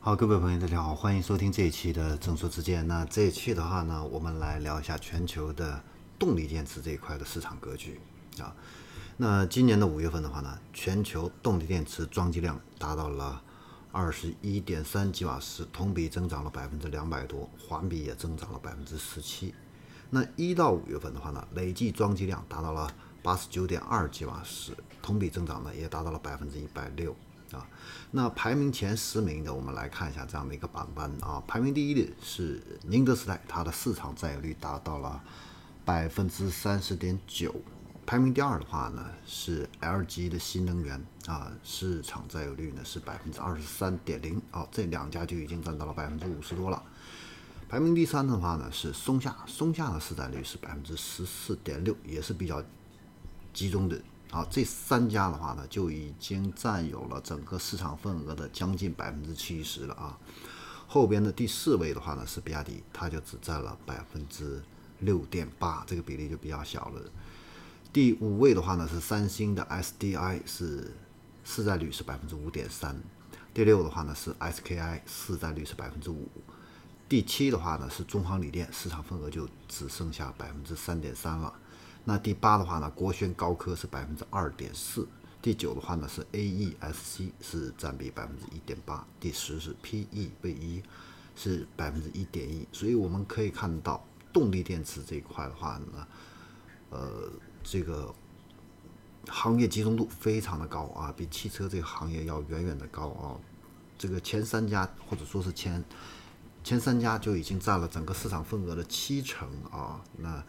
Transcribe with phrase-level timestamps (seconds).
[0.00, 2.86] 好，各位朋友，大家好，欢迎收听这一期的正说之见。
[2.86, 5.82] 那这一期的话呢，我们来聊一下全球的
[6.16, 8.00] 动力电池这一块的市场格局
[8.38, 8.54] 啊。
[9.16, 13.42] 那今年的五月份的话呢，全球动力电池装机量达到了
[13.90, 19.52] 二十一点三吉瓦时，同比增长了百分之两百多，环比也增长了百分之十七。
[20.10, 22.88] 那一到五月份的话呢，累计装机量达到了
[23.20, 24.72] 八十九点二吉瓦时，
[25.02, 27.14] 同比增长呢也达到了百分之一百六。
[27.52, 27.66] 啊，
[28.10, 31.42] 那排名前十名的，我们来看一下这样的一个榜单啊。
[31.46, 35.22] 排名第一的是宁德时代，它的市场占有率达到了
[35.84, 37.54] 百分之三十点九。
[38.04, 44.40] 排名第二的话呢是 LG 的新能源啊，市场占有率呢是百分之二十三点零。
[44.52, 46.82] 哦，这两家就已经占到了百分之五十多了。
[47.68, 52.62] 排名第三的话呢是松下，松下的市占率是百分之十四点六，也是比较
[53.52, 54.00] 集中的。
[54.30, 60.18] 啊，这三家的话呢，就已经占有了整个市场份额的将近百分之七十了啊。
[60.86, 64.62] 后边的第四位的话呢是比亚迪，它就只占了百分之
[65.00, 67.00] 六点八，这个比例就比较小了。
[67.92, 70.92] 第五位的话呢是三星的 SDI，是
[71.44, 72.94] 市占率是百分之五点三。
[73.54, 76.28] 第六的话呢是 SKI，市占率是百分之五。
[77.08, 81.52] 第七的话呢是中航锂电，市场份额就只剩下百分之三点三了。
[82.08, 85.06] 那第八的话呢，国轩高科是百分之二点四，
[85.42, 90.82] 第九的话呢是 AESC 是占比百分之一点八，第十是 PE 位一
[91.36, 96.08] 是百分之一点一，所以我们可以看到动力电池这一块的话呢，
[96.88, 97.30] 呃，
[97.62, 98.14] 这个
[99.28, 103.36] 行业集中度非常的高啊，比汽车这个行业要远远的高啊，
[103.98, 105.84] 这个前三家或者说是前
[106.64, 110.42] 前三家就已经占了整个市场份额的七成啊，那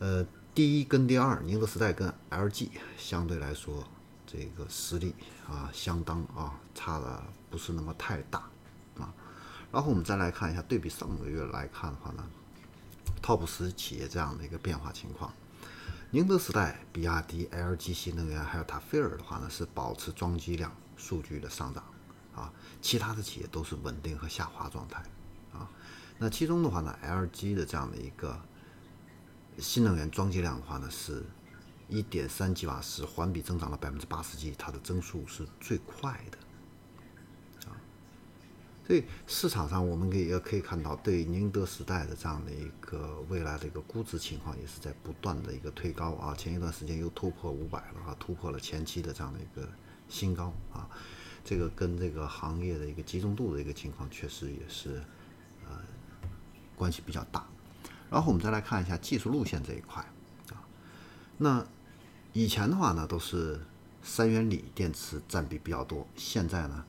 [0.00, 0.26] 呃。
[0.52, 3.84] 第一跟第二，宁德时代跟 LG 相对来说，
[4.26, 5.14] 这个实力
[5.48, 8.40] 啊相当啊，差的不是那么太大
[8.98, 9.14] 啊。
[9.70, 12.26] 然后我们再来看一下，对比上个月来看的话呢
[13.22, 15.32] ，TOP 十企业这样的一个变化情况，
[16.10, 21.84] 宁德时代、比亚迪、LG 新能源还有塔菲尔的话呢，是保持装机量数据的上涨
[22.34, 22.52] 啊，
[22.82, 25.00] 其他的企业都是稳定和下滑状态
[25.52, 25.70] 啊。
[26.18, 28.36] 那其中的话呢，LG 的这样的一个。
[29.60, 31.22] 新能源装机量的话呢，是
[31.88, 37.76] 一点三吉瓦时，环比增长了百分之八十几，它的增速是最快的啊。
[38.86, 46.34] 所以市场上我们可以也可以看到，对宁德时代的这样的一个未来的一个估值情况，也是在不断的一个推高啊。
[46.34, 49.68] 前一段时间又突破五百了啊，突破了前期的这样的一个
[50.08, 50.88] 新高啊。
[51.44, 55.02] 这个跟这个行业的一个集中度的一个情况，确实也是
[55.66, 55.80] 呃
[56.76, 57.48] 关系比较大。
[58.10, 60.02] 然后我们再来看一下技术路线这一块
[60.50, 60.58] 啊，
[61.38, 61.64] 那
[62.32, 63.60] 以前的话呢都是
[64.02, 66.84] 三元锂电池占比比较多，现在呢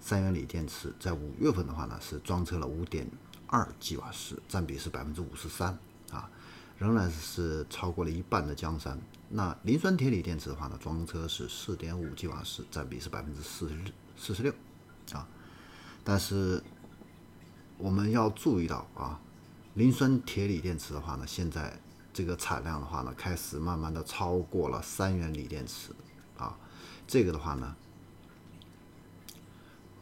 [0.00, 3.06] 三元锂电池在五月份的话呢是装车了五点
[3.46, 5.78] 二 g 瓦时，占比是百分之五十三
[6.10, 6.30] 啊，
[6.78, 8.98] 仍然是超过了一半的江山。
[9.28, 13.74] 那磷酸铁锂电池的话呢装车是四点五 g 瓦时，占比是百分之四十
[14.16, 14.50] 四十六
[15.12, 15.28] 啊，
[16.02, 16.62] 但是
[17.76, 19.20] 我们要注意到啊。
[19.74, 21.80] 磷酸铁锂电池的话呢，现在
[22.12, 25.92] 这个产量的话呢，开始慢慢的超过了三元锂电池，
[26.36, 26.58] 啊，
[27.06, 27.74] 这个的话呢，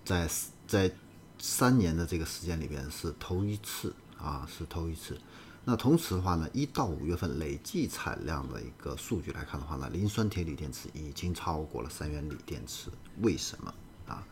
[0.04, 0.28] 在
[0.66, 0.90] 在
[1.38, 5.16] 三年的这个时间里边是头一次啊，是头一次。
[5.64, 12.90] 那同时的话呢，一到五月份累计产量的一个数据来看的话呢，磷酸铁锂电池已经超过了三元锂电池。
[13.20, 13.72] 为什么
[14.08, 14.26] 啊？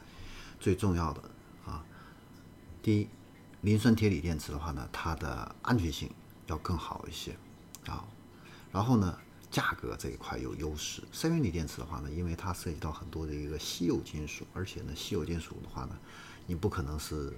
[0.59, 1.23] 最重要的
[1.65, 1.85] 啊，
[2.83, 3.09] 第一。
[3.63, 6.09] 磷酸铁锂电池的话呢，它的安全性
[6.47, 7.37] 要更好一些
[7.87, 8.05] 啊。
[8.71, 9.19] 然后呢，
[9.51, 11.03] 价格这一块有优势。
[11.13, 15.99] 三元锂电池的话呢，因为它涉及到很多的一个稀有金属，而且呢，稀有金属的话呢，
[16.47, 17.33] 你不可能是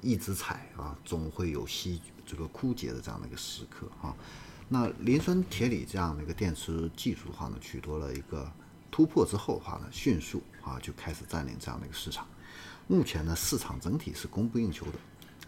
[0.00, 4.14] 一直采啊，总会有稀这个枯竭的这样的一个时刻啊。
[4.68, 8.50] 那磷酸铁锂这样的一个电池技术的话呢，取得了一个
[8.90, 12.26] 突破之后的话呢，迅速啊就开始占领这样的一个市场。
[12.86, 14.92] 目前呢，市场整体是供不应求的。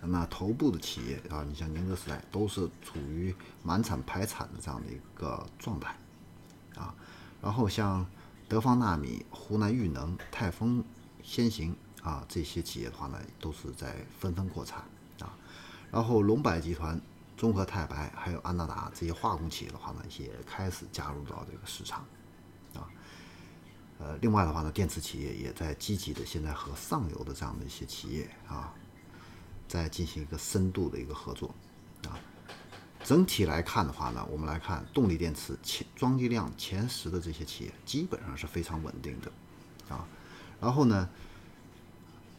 [0.02, 5.96] 那头部的企业啊，你像宁德时代都是处于满产排产的这样的一个状态
[6.76, 6.94] 啊。
[7.40, 8.04] 然后像
[8.48, 10.84] 德方纳米、湖南裕能、泰丰
[11.22, 14.80] 先行啊这些企业的话呢，都是在纷纷扩产
[15.20, 15.34] 啊。
[15.90, 17.00] 然后龙柏集团、
[17.36, 22.04] 中和太白还有安达达这些化工企业的话呢，也开始加入到这个市场
[22.74, 22.90] 啊。
[23.98, 28.74] 呃，另外的话呢，电池企业也在积极的现在和上游的这样的一些企业啊。
[29.68, 31.54] 再进行一个深度的一个合作，
[32.06, 32.18] 啊，
[33.02, 39.32] 整体来看的话呢，我们来看动力电池前装机量前十的这些企业，基本上是非常稳定的，
[39.94, 40.06] 啊，
[40.60, 41.08] 然后呢，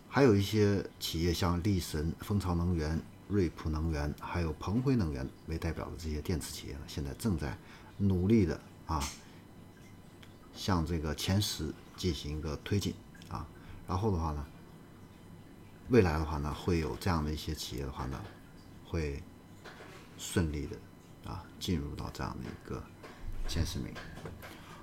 [0.10, 7.58] 还有一些企业像力神、蜂巢能源、瑞普能源，还有鹏辉能源为代表的这些电池企业呢，现在正在
[7.98, 9.04] 努力的啊，
[10.54, 12.94] 向这个前十进行一个推进
[13.30, 13.46] 啊。
[13.88, 14.46] 然后的话呢，
[15.90, 18.20] 未来的话呢，会有这样的一些企业的话呢，
[18.86, 19.22] 会
[20.18, 22.84] 顺利的啊进入到这样的一个
[23.48, 23.94] 前十名。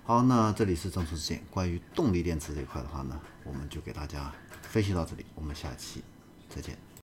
[0.04, 4.32] 好，那这里是正说之见，关于动力电池这一块的话呢，我们就给大家
[4.62, 6.02] 分析到这里，我们下期
[6.48, 6.76] 再见。